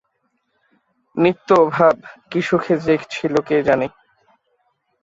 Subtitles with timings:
[1.17, 1.95] নিত্য অভাব,
[2.31, 3.87] কী সুখে যে ছিল কে জানে।